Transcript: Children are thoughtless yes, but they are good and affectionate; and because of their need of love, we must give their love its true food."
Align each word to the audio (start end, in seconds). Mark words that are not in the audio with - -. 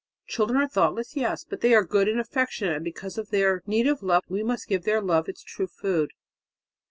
Children 0.25 0.59
are 0.59 0.67
thoughtless 0.67 1.15
yes, 1.15 1.43
but 1.47 1.61
they 1.61 1.75
are 1.75 1.83
good 1.85 2.07
and 2.07 2.19
affectionate; 2.19 2.77
and 2.77 2.83
because 2.83 3.19
of 3.19 3.29
their 3.29 3.61
need 3.67 3.85
of 3.85 4.01
love, 4.01 4.23
we 4.27 4.41
must 4.41 4.67
give 4.67 4.83
their 4.83 4.99
love 4.99 5.29
its 5.29 5.43
true 5.43 5.67
food." 5.67 6.13